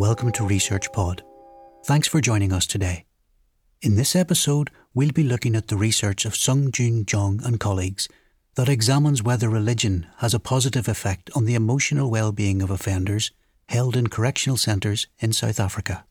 welcome 0.00 0.32
to 0.32 0.46
Research 0.46 0.90
Pod. 0.92 1.22
Thanks 1.84 2.08
for 2.08 2.22
joining 2.22 2.54
us 2.54 2.66
today. 2.66 3.04
In 3.82 3.96
this 3.96 4.16
episode, 4.16 4.70
we'll 4.94 5.12
be 5.12 5.22
looking 5.22 5.54
at 5.54 5.68
the 5.68 5.76
research 5.76 6.24
of 6.24 6.34
Sung 6.34 6.72
Joon 6.72 7.04
Jang 7.04 7.42
and 7.44 7.60
colleagues 7.60 8.08
that 8.54 8.70
examines 8.70 9.22
whether 9.22 9.50
religion 9.50 10.06
has 10.16 10.32
a 10.32 10.40
positive 10.40 10.88
effect 10.88 11.28
on 11.36 11.44
the 11.44 11.54
emotional 11.54 12.10
well-being 12.10 12.62
of 12.62 12.70
offenders 12.70 13.30
held 13.68 13.94
in 13.94 14.06
correctional 14.06 14.56
centres 14.56 15.06
in 15.18 15.34
South 15.34 15.60
Africa. 15.60 16.06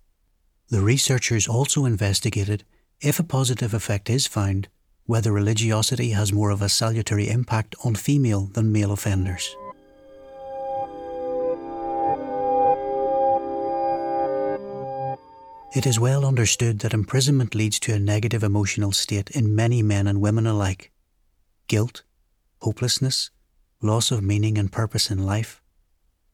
The 0.70 0.82
researchers 0.82 1.48
also 1.48 1.86
investigated 1.86 2.66
if 3.02 3.20
a 3.20 3.24
positive 3.24 3.74
effect 3.74 4.08
is 4.08 4.27
found, 4.27 4.68
whether 5.08 5.32
religiosity 5.32 6.12
has 6.12 6.32
more 6.32 6.52
of 6.52 6.62
a 6.62 6.70
salutary 6.70 7.27
impact 7.27 7.74
on 7.84 7.96
female 7.96 8.52
than 8.54 8.71
male 8.71 8.91
offenders. 8.91 9.55
It 15.72 15.86
is 15.86 16.00
well 16.00 16.26
understood 16.26 16.80
that 16.80 16.96
imprisonment 16.96 17.54
leads 17.54 17.80
to 17.82 17.94
a 17.94 18.00
negative 18.00 18.44
emotional 18.44 18.91
state 18.91 19.30
in 19.30 19.55
many 19.55 19.84
men 19.84 20.08
and 20.08 20.20
women 20.20 20.48
alike. 20.48 20.91
Guilt, 21.68 22.02
hopelessness, 22.62 23.30
loss 23.80 24.10
of 24.10 24.24
meaning 24.24 24.58
and 24.58 24.72
purpose 24.72 25.12
in 25.12 25.27
life, 25.27 25.62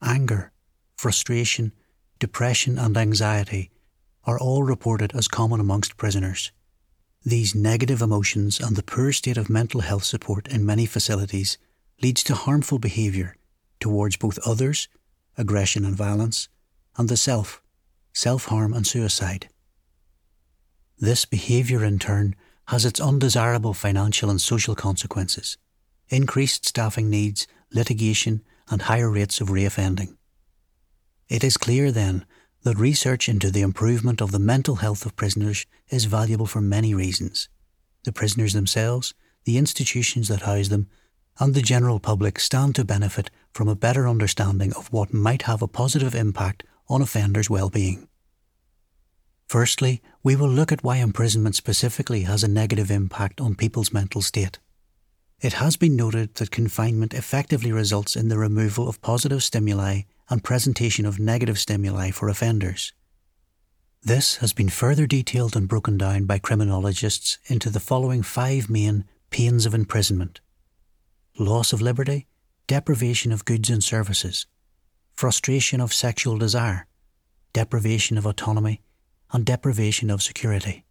anger, 0.02 0.52
frustration, 0.96 1.72
depression, 2.18 2.78
and 2.78 2.96
anxiety 2.96 3.70
are 4.24 4.38
all 4.38 4.62
reported 4.62 5.14
as 5.14 5.28
common 5.28 5.60
amongst 5.60 5.98
prisoners. 5.98 6.50
These 7.22 7.54
negative 7.54 8.00
emotions 8.00 8.58
and 8.58 8.74
the 8.74 8.82
poor 8.82 9.12
state 9.12 9.36
of 9.36 9.50
mental 9.50 9.82
health 9.82 10.04
support 10.04 10.48
in 10.48 10.64
many 10.64 10.86
facilities 10.86 11.58
leads 12.02 12.22
to 12.22 12.34
harmful 12.34 12.78
behaviour 12.78 13.36
towards 13.80 14.16
both 14.16 14.38
others, 14.46 14.88
aggression 15.36 15.84
and 15.84 15.94
violence, 15.94 16.48
and 16.96 17.10
the 17.10 17.18
self, 17.18 17.60
self 18.16 18.46
harm 18.46 18.72
and 18.72 18.86
suicide. 18.86 19.46
This 20.98 21.26
behaviour 21.26 21.84
in 21.84 21.98
turn 21.98 22.34
has 22.68 22.86
its 22.86 22.98
undesirable 22.98 23.74
financial 23.74 24.30
and 24.30 24.40
social 24.40 24.74
consequences 24.74 25.58
increased 26.08 26.64
staffing 26.64 27.10
needs, 27.10 27.46
litigation, 27.74 28.42
and 28.70 28.82
higher 28.82 29.10
rates 29.10 29.40
of 29.40 29.48
reoffending. 29.48 30.16
It 31.28 31.42
is 31.42 31.56
clear, 31.56 31.90
then, 31.90 32.24
that 32.62 32.78
research 32.78 33.28
into 33.28 33.50
the 33.50 33.60
improvement 33.60 34.22
of 34.22 34.30
the 34.30 34.38
mental 34.38 34.76
health 34.76 35.04
of 35.04 35.16
prisoners 35.16 35.66
is 35.88 36.04
valuable 36.04 36.46
for 36.46 36.60
many 36.60 36.94
reasons. 36.94 37.48
The 38.04 38.12
prisoners 38.12 38.52
themselves, 38.52 39.14
the 39.44 39.58
institutions 39.58 40.28
that 40.28 40.42
house 40.42 40.68
them, 40.68 40.88
and 41.40 41.54
the 41.54 41.60
general 41.60 41.98
public 41.98 42.38
stand 42.38 42.76
to 42.76 42.84
benefit 42.84 43.30
from 43.52 43.68
a 43.68 43.74
better 43.74 44.08
understanding 44.08 44.72
of 44.74 44.92
what 44.92 45.12
might 45.12 45.42
have 45.42 45.60
a 45.60 45.68
positive 45.68 46.14
impact 46.14 46.62
on 46.88 47.02
offenders' 47.02 47.50
well-being. 47.50 48.08
Firstly, 49.46 50.02
we 50.22 50.34
will 50.34 50.48
look 50.48 50.72
at 50.72 50.82
why 50.82 50.96
imprisonment 50.96 51.54
specifically 51.54 52.22
has 52.22 52.42
a 52.42 52.48
negative 52.48 52.90
impact 52.90 53.40
on 53.40 53.54
people's 53.54 53.92
mental 53.92 54.22
state. 54.22 54.58
It 55.40 55.54
has 55.54 55.76
been 55.76 55.96
noted 55.96 56.34
that 56.36 56.50
confinement 56.50 57.14
effectively 57.14 57.70
results 57.70 58.16
in 58.16 58.28
the 58.28 58.38
removal 58.38 58.88
of 58.88 59.02
positive 59.02 59.42
stimuli 59.42 60.02
and 60.28 60.42
presentation 60.42 61.06
of 61.06 61.18
negative 61.18 61.58
stimuli 61.58 62.10
for 62.10 62.28
offenders. 62.28 62.92
This 64.02 64.36
has 64.36 64.52
been 64.52 64.68
further 64.68 65.06
detailed 65.06 65.56
and 65.56 65.68
broken 65.68 65.98
down 65.98 66.24
by 66.24 66.38
criminologists 66.38 67.38
into 67.46 67.70
the 67.70 67.80
following 67.80 68.22
five 68.22 68.70
main 68.70 69.04
pains 69.30 69.66
of 69.66 69.74
imprisonment 69.74 70.40
loss 71.38 71.72
of 71.72 71.82
liberty, 71.82 72.26
deprivation 72.66 73.30
of 73.30 73.44
goods 73.44 73.68
and 73.68 73.84
services, 73.84 74.46
frustration 75.16 75.80
of 75.80 75.94
sexual 75.94 76.36
desire, 76.36 76.86
deprivation 77.54 78.18
of 78.18 78.26
autonomy, 78.26 78.82
and 79.32 79.46
deprivation 79.46 80.10
of 80.10 80.22
security. 80.22 80.84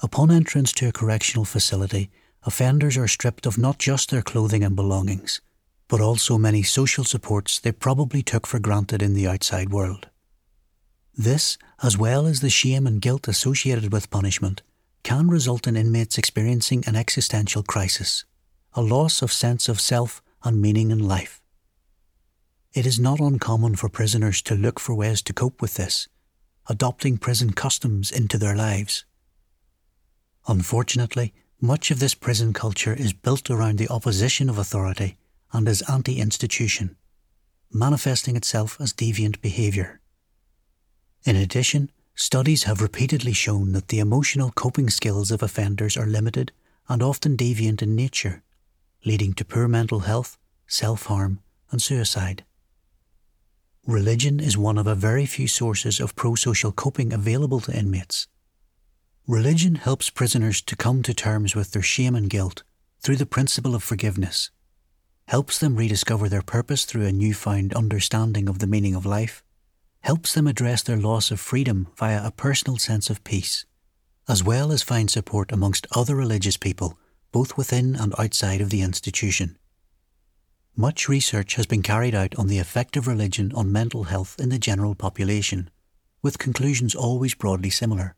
Upon 0.00 0.30
entrance 0.30 0.72
to 0.74 0.88
a 0.88 0.92
correctional 0.92 1.44
facility, 1.44 2.10
offenders 2.44 2.96
are 2.96 3.08
stripped 3.08 3.46
of 3.46 3.58
not 3.58 3.78
just 3.78 4.10
their 4.10 4.22
clothing 4.22 4.62
and 4.62 4.76
belongings, 4.76 5.40
but 5.88 6.00
also 6.00 6.38
many 6.38 6.62
social 6.62 7.02
supports 7.02 7.58
they 7.58 7.72
probably 7.72 8.22
took 8.22 8.46
for 8.46 8.60
granted 8.60 9.02
in 9.02 9.14
the 9.14 9.26
outside 9.26 9.70
world. 9.70 10.08
This, 11.12 11.58
as 11.82 11.98
well 11.98 12.26
as 12.26 12.40
the 12.40 12.48
shame 12.48 12.86
and 12.86 13.02
guilt 13.02 13.26
associated 13.26 13.92
with 13.92 14.08
punishment, 14.08 14.62
can 15.02 15.26
result 15.26 15.66
in 15.66 15.76
inmates 15.76 16.16
experiencing 16.16 16.84
an 16.86 16.94
existential 16.94 17.64
crisis, 17.64 18.24
a 18.74 18.82
loss 18.82 19.20
of 19.20 19.32
sense 19.32 19.68
of 19.68 19.80
self 19.80 20.22
and 20.44 20.62
meaning 20.62 20.92
in 20.92 21.00
life. 21.00 21.39
It 22.72 22.86
is 22.86 23.00
not 23.00 23.18
uncommon 23.18 23.74
for 23.74 23.88
prisoners 23.88 24.40
to 24.42 24.54
look 24.54 24.78
for 24.78 24.94
ways 24.94 25.22
to 25.22 25.32
cope 25.32 25.60
with 25.60 25.74
this, 25.74 26.06
adopting 26.68 27.18
prison 27.18 27.52
customs 27.52 28.12
into 28.12 28.38
their 28.38 28.54
lives. 28.54 29.04
Unfortunately, 30.46 31.34
much 31.60 31.90
of 31.90 31.98
this 31.98 32.14
prison 32.14 32.52
culture 32.52 32.94
is 32.94 33.12
built 33.12 33.50
around 33.50 33.78
the 33.78 33.88
opposition 33.88 34.48
of 34.48 34.56
authority 34.56 35.16
and 35.52 35.66
is 35.66 35.82
anti 35.90 36.20
institution, 36.20 36.94
manifesting 37.72 38.36
itself 38.36 38.80
as 38.80 38.92
deviant 38.92 39.40
behaviour. 39.40 40.00
In 41.24 41.34
addition, 41.34 41.90
studies 42.14 42.64
have 42.64 42.80
repeatedly 42.80 43.32
shown 43.32 43.72
that 43.72 43.88
the 43.88 43.98
emotional 43.98 44.52
coping 44.52 44.90
skills 44.90 45.32
of 45.32 45.42
offenders 45.42 45.96
are 45.96 46.06
limited 46.06 46.52
and 46.88 47.02
often 47.02 47.36
deviant 47.36 47.82
in 47.82 47.96
nature, 47.96 48.44
leading 49.04 49.34
to 49.34 49.44
poor 49.44 49.66
mental 49.66 50.00
health, 50.00 50.38
self 50.68 51.06
harm, 51.06 51.40
and 51.72 51.82
suicide. 51.82 52.44
Religion 53.90 54.38
is 54.38 54.56
one 54.56 54.78
of 54.78 54.86
a 54.86 54.94
very 54.94 55.26
few 55.26 55.48
sources 55.48 55.98
of 55.98 56.14
pro 56.14 56.36
social 56.36 56.70
coping 56.70 57.12
available 57.12 57.58
to 57.58 57.76
inmates 57.76 58.28
Religion 59.26 59.74
helps 59.74 60.10
prisoners 60.10 60.62
to 60.62 60.76
come 60.76 61.02
to 61.02 61.12
terms 61.12 61.56
with 61.56 61.72
their 61.72 61.82
shame 61.82 62.14
and 62.14 62.30
guilt 62.30 62.62
through 63.00 63.16
the 63.16 63.26
principle 63.26 63.74
of 63.74 63.82
forgiveness, 63.82 64.52
helps 65.26 65.58
them 65.58 65.74
rediscover 65.74 66.28
their 66.28 66.40
purpose 66.40 66.84
through 66.84 67.04
a 67.04 67.10
newfound 67.10 67.74
understanding 67.74 68.48
of 68.48 68.60
the 68.60 68.68
meaning 68.68 68.94
of 68.94 69.04
life, 69.04 69.42
helps 70.02 70.34
them 70.34 70.46
address 70.46 70.84
their 70.84 70.96
loss 70.96 71.32
of 71.32 71.40
freedom 71.40 71.88
via 71.96 72.24
a 72.24 72.30
personal 72.30 72.78
sense 72.78 73.10
of 73.10 73.24
peace, 73.24 73.66
as 74.28 74.44
well 74.44 74.70
as 74.70 74.84
find 74.84 75.10
support 75.10 75.50
amongst 75.50 75.88
other 75.96 76.14
religious 76.14 76.56
people, 76.56 76.96
both 77.32 77.56
within 77.56 77.96
and 77.96 78.14
outside 78.20 78.60
of 78.60 78.70
the 78.70 78.82
institution. 78.82 79.58
Much 80.76 81.08
research 81.08 81.54
has 81.56 81.66
been 81.66 81.82
carried 81.82 82.14
out 82.14 82.34
on 82.36 82.46
the 82.46 82.58
effect 82.58 82.96
of 82.96 83.06
religion 83.06 83.52
on 83.54 83.72
mental 83.72 84.04
health 84.04 84.36
in 84.38 84.48
the 84.48 84.58
general 84.58 84.94
population, 84.94 85.68
with 86.22 86.38
conclusions 86.38 86.94
always 86.94 87.34
broadly 87.34 87.70
similar 87.70 88.16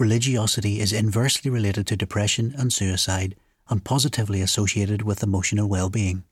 religiosity 0.00 0.80
is 0.80 0.94
inversely 0.94 1.50
related 1.50 1.86
to 1.86 1.94
depression 1.94 2.54
and 2.56 2.72
suicide 2.72 3.36
and 3.68 3.84
positively 3.84 4.40
associated 4.40 5.02
with 5.02 5.22
emotional 5.22 5.68
well-being. 5.68 6.24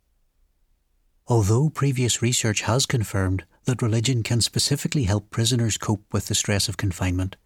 Although 1.27 1.69
previous 1.69 2.23
research 2.23 2.63
has 2.63 2.87
confirmed 2.87 3.45
that 3.65 3.83
religion 3.83 4.23
can 4.23 4.41
specifically 4.41 5.05
help 5.05 5.31
prisoners 5.31 5.77
cope 5.77 6.03
with 6.13 6.27
the 6.27 6.35
stress 6.35 6.69
of 6.69 6.79
confinement, 6.79 7.37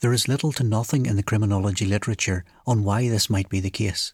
there 0.00 0.12
is 0.12 0.28
little 0.28 0.52
to 0.52 0.62
nothing 0.62 1.06
in 1.06 1.16
the 1.16 1.22
criminology 1.22 1.86
literature 1.86 2.44
on 2.66 2.84
why 2.84 3.08
this 3.08 3.30
might 3.30 3.48
be 3.48 3.60
the 3.60 3.70
case. 3.70 4.12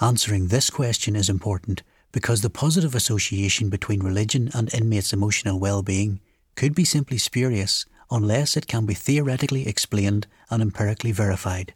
Answering 0.00 0.46
this 0.46 0.70
question 0.70 1.16
is 1.16 1.28
important 1.28 1.82
because 2.16 2.40
the 2.40 2.48
positive 2.48 2.94
association 2.94 3.68
between 3.68 4.02
religion 4.02 4.50
and 4.54 4.72
inmates' 4.72 5.12
emotional 5.12 5.60
well-being 5.60 6.18
could 6.54 6.74
be 6.74 6.82
simply 6.82 7.18
spurious 7.18 7.84
unless 8.10 8.56
it 8.56 8.66
can 8.66 8.86
be 8.86 8.94
theoretically 8.94 9.68
explained 9.68 10.26
and 10.48 10.62
empirically 10.62 11.12
verified. 11.12 11.74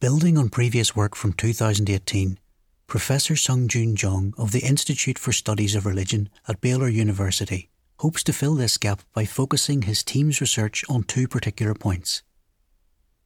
Building 0.00 0.36
on 0.36 0.48
previous 0.48 0.96
work 0.96 1.14
from 1.14 1.32
2018, 1.32 2.40
Professor 2.88 3.36
Sung 3.36 3.68
Joon 3.68 3.94
Jang 3.94 4.34
of 4.36 4.50
the 4.50 4.66
Institute 4.66 5.16
for 5.16 5.30
Studies 5.30 5.76
of 5.76 5.86
Religion 5.86 6.28
at 6.48 6.60
Baylor 6.60 6.88
University 6.88 7.70
hopes 7.98 8.24
to 8.24 8.32
fill 8.32 8.56
this 8.56 8.78
gap 8.78 9.02
by 9.14 9.24
focusing 9.24 9.82
his 9.82 10.02
team's 10.02 10.40
research 10.40 10.82
on 10.88 11.04
two 11.04 11.28
particular 11.28 11.72
points. 11.72 12.24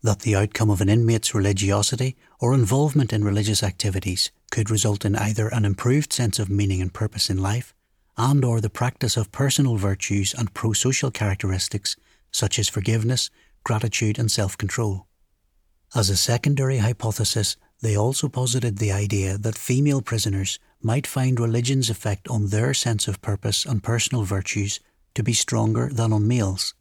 That 0.03 0.19
the 0.19 0.37
outcome 0.37 0.69
of 0.69 0.83
an 0.83 0.91
inmate's 0.91 1.35
religiosity 1.35 2.15
or 2.41 2.53
involvement 2.53 3.11
in 3.11 3.25
religious 3.25 3.63
activities 3.63 4.31
could 4.51 4.71
result 4.71 5.05
in 5.05 5.17
either 5.17 5.49
an 5.49 5.65
improved 5.65 6.13
sense 6.13 6.39
of 6.39 6.51
meaning 6.51 6.81
and 6.81 6.93
purpose 6.93 7.31
in 7.31 7.39
life 7.39 7.75
and 8.17 8.45
or 8.45 8.61
the 8.61 8.71
practice 8.71 9.17
of 9.17 9.33
personal 9.33 9.77
virtues 9.77 10.35
and 10.35 10.55
pro-social 10.55 11.11
characteristics 11.11 11.97
such 12.31 12.59
as 12.59 12.69
forgiveness, 12.69 13.31
gratitude 13.65 14.19
and 14.19 14.31
self-control. 14.31 15.07
As 15.95 16.11
a 16.11 16.17
secondary 16.17 16.79
hypothesis, 16.79 17.57
they 17.83 17.97
also 17.97 18.29
posited 18.29 18.79
the 18.79 18.93
idea 18.93 19.37
that 19.39 19.59
female 19.59 20.01
prisoners 20.01 20.59
might 20.83 21.07
find 21.07 21.39
religion's 21.39 21.91
effect 21.91 22.29
on 22.29 22.49
their 22.49 22.73
sense 22.73 23.09
of 23.09 23.21
purpose 23.23 23.65
and 23.65 23.83
personal 23.83 24.23
virtues 24.23 24.81
to 25.15 25.23
be 25.23 25.33
stronger 25.33 25.89
than 25.93 26.13
on 26.13 26.29
males, 26.29 26.75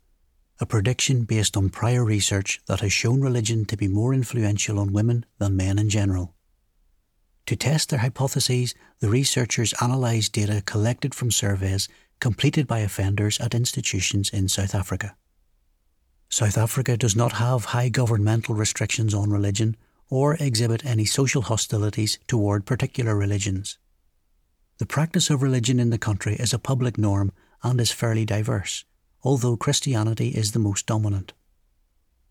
a 0.59 0.65
prediction 0.65 1.23
based 1.23 1.57
on 1.57 1.69
prior 1.69 2.03
research 2.03 2.61
that 2.67 2.81
has 2.81 2.93
shown 2.93 3.21
religion 3.21 3.65
to 3.65 3.77
be 3.77 3.87
more 3.87 4.13
influential 4.13 4.79
on 4.79 4.93
women 4.93 5.25
than 5.37 5.57
men 5.57 5.79
in 5.79 5.89
general. 5.89 6.34
To 7.47 7.55
test 7.55 7.89
their 7.89 7.99
hypotheses, 7.99 8.73
the 8.99 9.09
researchers 9.09 9.73
analysed 9.79 10.33
data 10.33 10.63
collected 10.65 11.13
from 11.13 11.29
surveys 11.29 11.87
completed 12.19 12.65
by 12.65 12.79
offenders 12.79 13.39
at 13.39 13.53
institutions 13.53 14.29
in 14.29 14.47
South 14.47 14.73
Africa. 14.73 15.15
South 16.29 16.57
Africa 16.57 16.97
does 16.97 17.15
not 17.15 17.33
have 17.33 17.65
high 17.65 17.89
governmental 17.89 18.55
restrictions 18.55 19.13
on 19.13 19.29
religion 19.29 19.77
or 20.09 20.35
exhibit 20.35 20.85
any 20.85 21.05
social 21.05 21.43
hostilities 21.43 22.17
toward 22.27 22.65
particular 22.65 23.15
religions. 23.15 23.77
The 24.77 24.85
practice 24.85 25.29
of 25.29 25.43
religion 25.43 25.79
in 25.79 25.91
the 25.91 25.97
country 25.97 26.35
is 26.35 26.53
a 26.53 26.59
public 26.59 26.97
norm 26.97 27.31
and 27.63 27.79
is 27.79 27.91
fairly 27.91 28.25
diverse, 28.25 28.85
although 29.23 29.55
Christianity 29.55 30.29
is 30.29 30.51
the 30.51 30.59
most 30.59 30.85
dominant. 30.85 31.33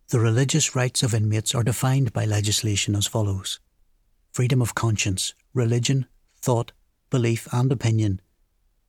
The 0.08 0.20
religious 0.20 0.76
rights 0.76 1.02
of 1.02 1.14
inmates 1.14 1.54
are 1.54 1.64
defined 1.64 2.12
by 2.12 2.24
legislation 2.24 2.94
as 2.94 3.06
follows 3.06 3.60
freedom 4.34 4.60
of 4.60 4.74
conscience, 4.74 5.32
religion, 5.54 6.06
thought, 6.42 6.72
belief, 7.08 7.46
and 7.52 7.70
opinion. 7.70 8.20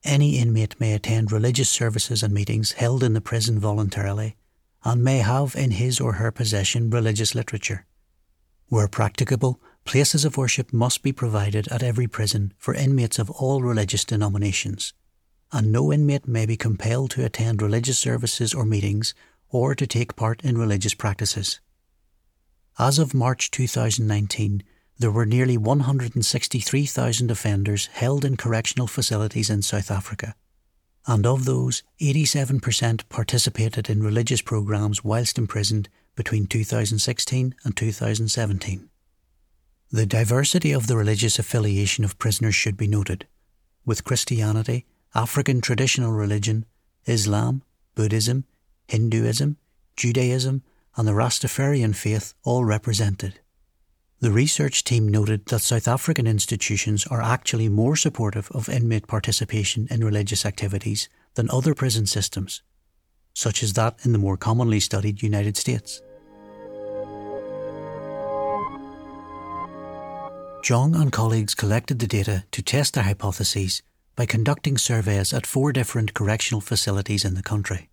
Any 0.03 0.39
inmate 0.39 0.79
may 0.79 0.93
attend 0.93 1.31
religious 1.31 1.69
services 1.69 2.23
and 2.23 2.33
meetings 2.33 2.71
held 2.71 3.03
in 3.03 3.13
the 3.13 3.21
prison 3.21 3.59
voluntarily 3.59 4.37
and 4.83 5.03
may 5.03 5.19
have 5.19 5.55
in 5.55 5.69
his 5.69 5.99
or 5.99 6.13
her 6.13 6.31
possession 6.31 6.89
religious 6.89 7.35
literature. 7.35 7.85
Where 8.69 8.87
practicable, 8.87 9.61
places 9.83 10.25
of 10.25 10.35
worship 10.35 10.73
must 10.73 11.03
be 11.03 11.11
provided 11.11 11.67
at 11.67 11.83
every 11.83 12.07
prison 12.07 12.51
for 12.57 12.73
inmates 12.73 13.19
of 13.19 13.29
all 13.29 13.61
religious 13.61 14.03
denominations, 14.03 14.95
and 15.51 15.71
no 15.71 15.93
inmate 15.93 16.27
may 16.27 16.47
be 16.47 16.57
compelled 16.57 17.11
to 17.11 17.23
attend 17.23 17.61
religious 17.61 17.99
services 17.99 18.55
or 18.55 18.65
meetings 18.65 19.13
or 19.49 19.75
to 19.75 19.85
take 19.85 20.15
part 20.15 20.41
in 20.43 20.57
religious 20.57 20.95
practices. 20.95 21.59
As 22.79 22.97
of 22.97 23.13
March 23.13 23.51
2019, 23.51 24.63
there 24.97 25.11
were 25.11 25.25
nearly 25.25 25.57
163,000 25.57 27.31
offenders 27.31 27.87
held 27.87 28.23
in 28.23 28.37
correctional 28.37 28.87
facilities 28.87 29.49
in 29.49 29.61
South 29.61 29.91
Africa, 29.91 30.35
and 31.07 31.25
of 31.25 31.45
those, 31.45 31.83
87% 32.01 33.07
participated 33.09 33.89
in 33.89 34.01
religious 34.01 34.41
programs 34.41 35.03
whilst 35.03 35.37
imprisoned 35.37 35.89
between 36.15 36.47
2016 36.47 37.55
and 37.63 37.77
2017. 37.77 38.89
The 39.91 40.05
diversity 40.05 40.71
of 40.71 40.87
the 40.87 40.97
religious 40.97 41.37
affiliation 41.37 42.03
of 42.03 42.17
prisoners 42.17 42.55
should 42.55 42.77
be 42.77 42.87
noted, 42.87 43.27
with 43.85 44.03
Christianity, 44.03 44.85
African 45.13 45.61
traditional 45.61 46.11
religion, 46.11 46.65
Islam, 47.05 47.61
Buddhism, 47.93 48.45
Hinduism, 48.87 49.57
Judaism, 49.95 50.63
and 50.97 51.07
the 51.07 51.13
Rastafarian 51.13 51.95
faith 51.95 52.33
all 52.43 52.65
represented. 52.65 53.39
The 54.21 54.31
research 54.31 54.85
team 54.85 55.09
noted 55.09 55.45
that 55.47 55.59
South 55.59 55.87
African 55.89 56.25
institutions 56.25 57.05
are 57.07 57.21
actually 57.21 57.67
more 57.67 57.97
supportive 57.97 58.49
of 58.51 58.69
inmate 58.69 59.07
participation 59.07 59.87
in 59.91 60.03
religious 60.05 60.45
activities 60.45 61.09
than 61.33 61.49
other 61.49 61.75
prison 61.75 62.05
systems, 62.05 62.63
such 63.33 63.61
as 63.61 63.73
that 63.73 63.99
in 64.05 64.13
the 64.13 64.17
more 64.17 64.37
commonly 64.37 64.79
studied 64.79 65.21
United 65.21 65.57
States. 65.57 66.01
Jang 70.63 70.95
and 70.95 71.11
colleagues 71.11 71.53
collected 71.53 71.99
the 71.99 72.07
data 72.07 72.45
to 72.51 72.61
test 72.61 72.93
their 72.93 73.03
hypotheses 73.03 73.83
by 74.15 74.25
conducting 74.25 74.77
surveys 74.77 75.33
at 75.33 75.45
four 75.45 75.73
different 75.73 76.13
correctional 76.13 76.61
facilities 76.61 77.25
in 77.25 77.35
the 77.35 77.43
country. 77.43 77.89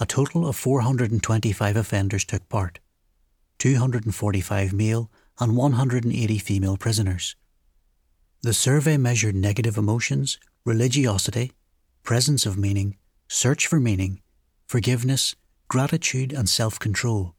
A 0.00 0.04
total 0.04 0.48
of 0.48 0.56
425 0.56 1.76
offenders 1.76 2.24
took 2.24 2.46
part 2.48 2.80
245 3.62 4.72
male 4.72 5.08
and 5.38 5.56
180 5.56 6.38
female 6.38 6.76
prisoners. 6.76 7.36
The 8.42 8.52
survey 8.52 8.96
measured 8.96 9.36
negative 9.36 9.76
emotions, 9.76 10.36
religiosity, 10.64 11.52
presence 12.02 12.44
of 12.44 12.58
meaning, 12.58 12.96
search 13.28 13.68
for 13.68 13.78
meaning, 13.78 14.20
forgiveness, 14.66 15.36
gratitude, 15.68 16.32
and 16.32 16.48
self 16.48 16.80
control, 16.80 17.36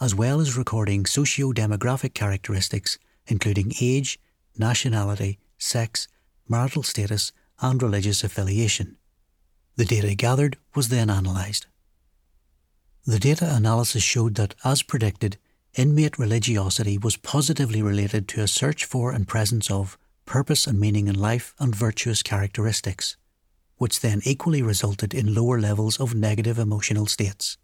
as 0.00 0.14
well 0.14 0.40
as 0.40 0.56
recording 0.56 1.04
socio 1.04 1.52
demographic 1.52 2.14
characteristics 2.14 2.98
including 3.26 3.74
age, 3.78 4.18
nationality, 4.56 5.38
sex, 5.58 6.08
marital 6.48 6.82
status, 6.82 7.30
and 7.60 7.82
religious 7.82 8.24
affiliation. 8.24 8.96
The 9.76 9.84
data 9.84 10.14
gathered 10.14 10.56
was 10.74 10.88
then 10.88 11.10
analysed. 11.10 11.66
The 13.04 13.18
data 13.18 13.54
analysis 13.54 14.02
showed 14.02 14.36
that, 14.36 14.54
as 14.64 14.82
predicted, 14.82 15.36
inmate 15.74 16.18
religiosity 16.18 16.98
was 16.98 17.16
positively 17.16 17.82
related 17.82 18.28
to 18.28 18.42
a 18.42 18.48
search 18.48 18.84
for 18.84 19.12
and 19.12 19.28
presence 19.28 19.70
of 19.70 19.98
purpose 20.24 20.66
and 20.66 20.78
meaning 20.78 21.08
in 21.08 21.18
life 21.18 21.54
and 21.58 21.74
virtuous 21.74 22.22
characteristics, 22.22 23.16
which 23.76 24.00
then 24.00 24.20
equally 24.24 24.62
resulted 24.62 25.14
in 25.14 25.34
lower 25.34 25.58
levels 25.60 25.98
of 25.98 26.14
negative 26.14 26.58
emotional 26.58 27.06
states. 27.06 27.56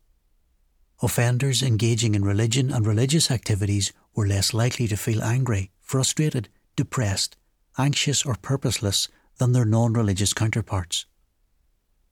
Offenders 1.03 1.63
engaging 1.63 2.15
in 2.15 2.25
religion 2.25 2.71
and 2.71 2.87
religious 2.87 3.31
activities 3.31 3.93
were 4.15 4.27
less 4.27 4.55
likely 4.55 4.87
to 4.89 4.97
feel 4.97 5.23
angry, 5.23 5.71
frustrated, 5.81 6.49
depressed, 6.77 7.37
anxious, 7.77 8.25
or 8.25 8.37
purposeless 8.37 9.09
than 9.39 9.53
their 9.53 9.65
non 9.65 9.93
religious 9.93 10.33
counterparts. 10.33 11.07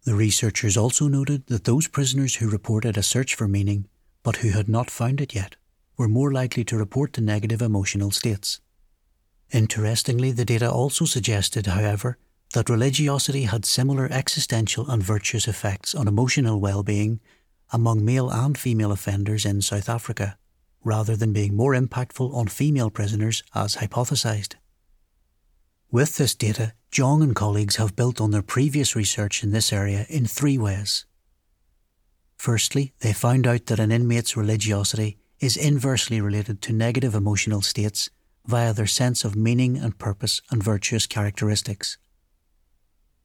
The 0.05 0.15
researchers 0.15 0.77
also 0.77 1.06
noted 1.06 1.47
that 1.47 1.65
those 1.65 1.87
prisoners 1.87 2.37
who 2.37 2.50
reported 2.50 2.97
a 2.97 3.03
search 3.03 3.37
for 3.37 3.47
meaning, 3.47 3.87
but 4.23 4.37
who 4.37 4.50
had 4.50 4.69
not 4.69 4.91
found 4.91 5.21
it 5.21 5.35
yet, 5.35 5.55
were 5.97 6.09
more 6.09 6.33
likely 6.33 6.65
to 6.65 6.77
report 6.77 7.12
the 7.12 7.21
negative 7.21 7.62
emotional 7.62 8.11
states. 8.11 8.61
Interestingly, 9.53 10.33
the 10.33 10.44
data 10.44 10.71
also 10.71 11.05
suggested, 11.05 11.67
however, 11.67 12.19
that 12.55 12.71
religiosity 12.71 13.44
had 13.44 13.65
similar 13.65 14.09
existential 14.11 14.89
and 14.91 15.03
virtuous 15.03 15.49
effects 15.49 15.94
on 15.94 16.09
emotional 16.09 16.61
well 16.61 16.83
being 16.83 17.21
among 17.73 18.05
male 18.05 18.31
and 18.31 18.56
female 18.56 18.93
offenders 18.93 19.44
in 19.44 19.62
South 19.62 19.89
Africa 19.89 20.37
rather 20.85 21.17
than 21.17 21.33
being 21.33 21.55
more 21.55 21.75
impactful 21.75 22.35
on 22.35 22.49
female 22.49 22.91
prisoners 22.91 23.43
as 23.55 23.77
hypothesised. 23.77 24.55
With 25.91 26.17
this 26.17 26.35
data, 26.35 26.73
Jang 26.91 27.23
and 27.23 27.37
colleagues 27.37 27.77
have 27.77 27.97
built 27.97 28.21
on 28.21 28.31
their 28.31 28.43
previous 28.43 28.97
research 28.97 29.43
in 29.43 29.50
this 29.50 29.73
area 29.73 30.06
in 30.09 30.27
three 30.27 30.59
ways. 30.59 31.06
Firstly, 32.37 32.93
they 33.00 33.12
found 33.12 33.47
out 33.47 33.67
that 33.67 33.79
an 33.79 33.93
inmate's 33.93 34.37
religiosity 34.37 35.19
is 35.43 35.56
inversely 35.56 36.20
related 36.20 36.63
to 36.63 36.72
negative 36.72 37.15
emotional 37.17 37.61
states 37.61 38.08
via 38.46 38.72
their 38.72 38.87
sense 38.87 39.25
of 39.25 39.37
meaning 39.37 39.77
and 39.77 39.99
purpose 39.99 40.41
and 40.51 40.63
virtuous 40.63 41.06
characteristics. 41.06 41.99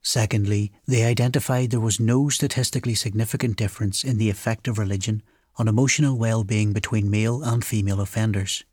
Secondly, 0.01 0.71
they 0.88 1.03
identified 1.03 1.69
there 1.69 1.79
was 1.79 2.00
no 2.00 2.27
statistically 2.29 2.95
significant 2.95 3.55
difference 3.55 4.03
in 4.03 4.17
the 4.17 4.31
effect 4.31 4.67
of 4.67 4.79
religion 4.79 5.21
on 5.57 5.67
emotional 5.67 6.17
well-being 6.17 6.74
between 6.74 7.09
male 7.09 7.43
and 7.43 7.63
female 7.63 8.01
offenders. 8.01 8.63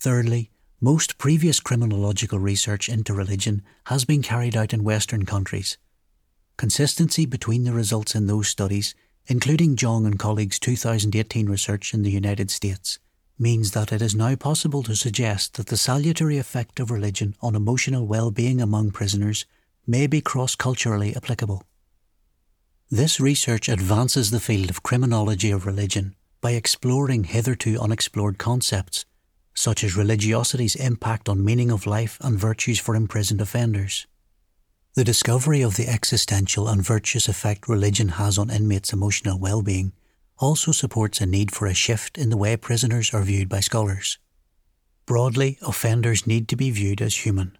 Thirdly, 0.00 0.50
most 0.80 1.18
previous 1.18 1.60
criminological 1.60 2.40
research 2.40 2.88
into 2.88 3.14
religion 3.14 3.62
has 3.86 4.04
been 4.04 4.20
carried 4.20 4.56
out 4.56 4.72
in 4.72 4.82
Western 4.82 5.24
countries. 5.24 5.78
Consistency 6.56 7.24
between 7.24 7.62
the 7.62 7.72
results 7.72 8.16
in 8.16 8.26
those 8.26 8.48
studies, 8.48 8.96
including 9.26 9.76
Jang 9.76 10.06
and 10.06 10.18
colleagues' 10.18 10.58
2018 10.58 11.48
research 11.48 11.94
in 11.94 12.02
the 12.02 12.10
United 12.10 12.50
States, 12.50 12.98
means 13.38 13.72
that 13.72 13.92
it 13.92 14.02
is 14.02 14.14
now 14.14 14.34
possible 14.36 14.82
to 14.82 14.94
suggest 14.94 15.54
that 15.54 15.66
the 15.66 15.76
salutary 15.76 16.38
effect 16.38 16.78
of 16.78 16.90
religion 16.90 17.34
on 17.40 17.54
emotional 17.54 18.06
well-being 18.06 18.60
among 18.60 18.90
prisoners 18.90 19.44
may 19.86 20.06
be 20.06 20.20
cross-culturally 20.20 21.14
applicable. 21.16 21.64
This 22.90 23.18
research 23.18 23.68
advances 23.68 24.30
the 24.30 24.40
field 24.40 24.70
of 24.70 24.82
criminology 24.82 25.50
of 25.50 25.66
religion 25.66 26.14
by 26.40 26.52
exploring 26.52 27.24
hitherto 27.24 27.80
unexplored 27.80 28.38
concepts, 28.38 29.04
such 29.54 29.82
as 29.82 29.96
religiosity's 29.96 30.76
impact 30.76 31.28
on 31.28 31.44
meaning 31.44 31.70
of 31.70 31.86
life 31.86 32.18
and 32.20 32.38
virtues 32.38 32.78
for 32.78 32.94
imprisoned 32.94 33.40
offenders. 33.40 34.06
The 34.94 35.04
discovery 35.04 35.62
of 35.62 35.76
the 35.76 35.88
existential 35.88 36.68
and 36.68 36.84
virtuous 36.84 37.26
effect 37.26 37.68
religion 37.68 38.08
has 38.10 38.36
on 38.36 38.50
inmates' 38.50 38.92
emotional 38.92 39.38
well 39.38 39.62
being 39.62 39.92
also 40.38 40.72
supports 40.72 41.20
a 41.20 41.26
need 41.26 41.50
for 41.54 41.66
a 41.66 41.74
shift 41.74 42.18
in 42.18 42.30
the 42.30 42.36
way 42.36 42.56
prisoners 42.56 43.14
are 43.14 43.22
viewed 43.22 43.48
by 43.48 43.60
scholars. 43.60 44.18
Broadly, 45.06 45.58
offenders 45.62 46.26
need 46.26 46.46
to 46.48 46.56
be 46.56 46.70
viewed 46.70 47.00
as 47.00 47.24
human. 47.24 47.56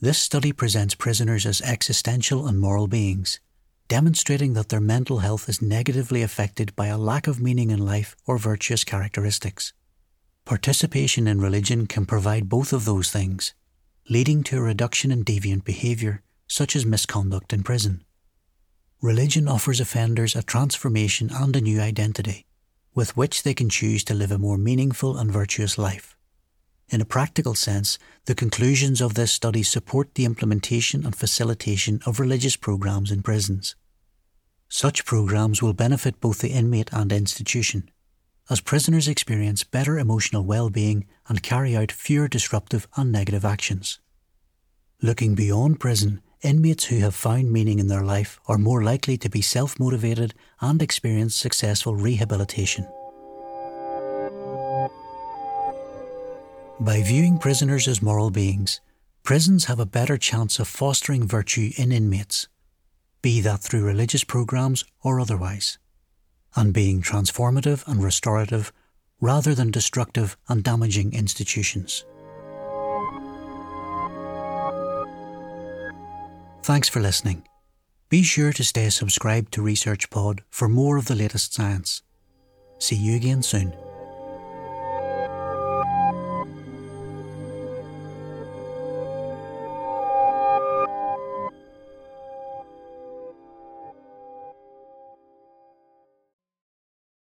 This 0.00 0.18
study 0.18 0.52
presents 0.52 0.94
prisoners 0.94 1.44
as 1.44 1.60
existential 1.62 2.46
and 2.46 2.60
moral 2.60 2.86
beings 2.86 3.40
demonstrating 3.88 4.52
that 4.52 4.68
their 4.68 4.80
mental 4.80 5.18
health 5.18 5.48
is 5.48 5.62
negatively 5.62 6.22
affected 6.22 6.76
by 6.76 6.86
a 6.86 6.98
lack 6.98 7.26
of 7.26 7.40
meaning 7.40 7.70
in 7.70 7.84
life 7.84 8.14
or 8.26 8.38
virtuous 8.38 8.84
characteristics. 8.84 9.72
Participation 10.44 11.26
in 11.26 11.40
religion 11.40 11.86
can 11.86 12.06
provide 12.06 12.48
both 12.48 12.72
of 12.72 12.84
those 12.84 13.10
things, 13.10 13.54
leading 14.08 14.42
to 14.42 14.58
a 14.58 14.62
reduction 14.62 15.10
in 15.10 15.24
deviant 15.24 15.64
behaviour, 15.64 16.22
such 16.48 16.74
as 16.74 16.84
misconduct 16.84 17.52
in 17.52 17.62
prison. 17.62 18.04
Religion 19.00 19.46
offers 19.46 19.78
offenders 19.78 20.34
a 20.34 20.42
transformation 20.42 21.30
and 21.32 21.54
a 21.54 21.60
new 21.60 21.80
identity, 21.80 22.46
with 22.94 23.16
which 23.16 23.44
they 23.44 23.54
can 23.54 23.68
choose 23.68 24.02
to 24.02 24.14
live 24.14 24.32
a 24.32 24.38
more 24.38 24.58
meaningful 24.58 25.16
and 25.16 25.30
virtuous 25.30 25.78
life. 25.78 26.16
In 26.90 27.00
a 27.00 27.04
practical 27.04 27.54
sense, 27.54 27.98
the 28.24 28.34
conclusions 28.34 29.00
of 29.00 29.14
this 29.14 29.30
study 29.30 29.62
support 29.62 30.14
the 30.14 30.24
implementation 30.24 31.04
and 31.04 31.14
facilitation 31.14 32.00
of 32.06 32.18
religious 32.18 32.56
programs 32.56 33.12
in 33.12 33.22
prisons. 33.22 33.76
Such 34.68 35.04
programs 35.04 35.62
will 35.62 35.74
benefit 35.74 36.20
both 36.20 36.38
the 36.38 36.48
inmate 36.48 36.90
and 36.92 37.12
institution, 37.12 37.90
as 38.50 38.60
prisoners 38.62 39.06
experience 39.06 39.64
better 39.64 39.98
emotional 39.98 40.44
well-being 40.44 41.06
and 41.28 41.42
carry 41.42 41.76
out 41.76 41.92
fewer 41.92 42.26
disruptive 42.26 42.88
and 42.96 43.12
negative 43.12 43.44
actions. 43.44 44.00
Looking 45.02 45.34
beyond 45.34 45.80
prison, 45.80 46.22
inmates 46.42 46.84
who 46.84 46.98
have 46.98 47.14
found 47.14 47.50
meaning 47.50 47.78
in 47.78 47.88
their 47.88 48.04
life 48.04 48.38
are 48.46 48.58
more 48.58 48.82
likely 48.82 49.16
to 49.18 49.28
be 49.28 49.42
self-motivated 49.42 50.34
and 50.60 50.80
experience 50.80 51.34
successful 51.34 51.96
rehabilitation. 51.96 52.86
By 56.80 57.02
viewing 57.02 57.38
prisoners 57.38 57.88
as 57.88 58.00
moral 58.00 58.30
beings, 58.30 58.80
prisons 59.24 59.64
have 59.64 59.80
a 59.80 59.86
better 59.86 60.16
chance 60.16 60.58
of 60.58 60.68
fostering 60.68 61.26
virtue 61.26 61.70
in 61.76 61.90
inmates, 61.90 62.46
be 63.20 63.40
that 63.40 63.60
through 63.60 63.84
religious 63.84 64.22
programs 64.22 64.84
or 65.02 65.18
otherwise, 65.18 65.78
and 66.54 66.72
being 66.72 67.02
transformative 67.02 67.86
and 67.88 68.02
restorative 68.02 68.72
rather 69.20 69.54
than 69.54 69.72
destructive 69.72 70.36
and 70.48 70.62
damaging 70.62 71.12
institutions. 71.12 72.04
Thanks 76.68 76.90
for 76.90 77.00
listening. 77.00 77.48
Be 78.10 78.22
sure 78.22 78.52
to 78.52 78.62
stay 78.62 78.90
subscribed 78.90 79.52
to 79.52 79.62
ResearchPod 79.62 80.40
for 80.50 80.68
more 80.68 80.98
of 80.98 81.06
the 81.06 81.14
latest 81.14 81.54
science. 81.54 82.02
See 82.76 82.94
you 82.94 83.16
again 83.16 83.42
soon. 83.42 83.72